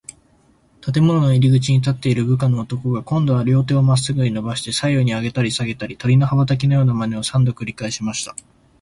[0.81, 8.35] 建物の入口に立っている部下の男が、こんどは両手をまっすぐにのばして、左右にあげたりさげたり、鳥の羽ばたきのようなまねを、三度くりかえしました。